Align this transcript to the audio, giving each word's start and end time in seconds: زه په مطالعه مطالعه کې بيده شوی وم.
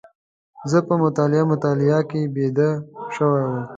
زه 0.71 0.79
په 0.87 0.93
مطالعه 1.03 1.43
مطالعه 1.53 1.99
کې 2.09 2.21
بيده 2.35 2.69
شوی 3.15 3.41
وم. 3.49 3.61